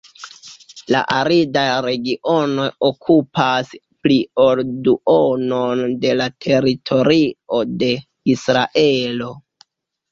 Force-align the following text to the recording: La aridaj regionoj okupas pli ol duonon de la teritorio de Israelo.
La 0.93 1.01
aridaj 1.15 1.65
regionoj 1.87 2.65
okupas 2.89 3.71
pli 4.07 4.19
ol 4.47 4.63
duonon 4.89 5.85
de 6.07 6.17
la 6.25 6.31
teritorio 6.49 7.63
de 7.85 7.93
Israelo. 8.39 9.33